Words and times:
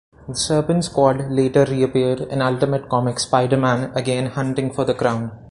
The 0.27 0.33
Serpent 0.33 0.83
Squad 0.83 1.29
later 1.29 1.63
reappeared 1.63 2.21
in 2.21 2.41
Ultimate 2.41 2.89
Comics 2.89 3.21
Spider-Man 3.21 3.91
again 3.95 4.31
hunting 4.31 4.73
for 4.73 4.83
the 4.83 4.95
Crown. 4.95 5.39